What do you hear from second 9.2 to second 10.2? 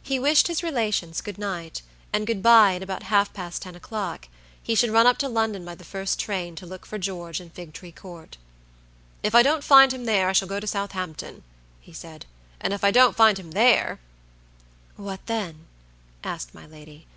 "If I don't find him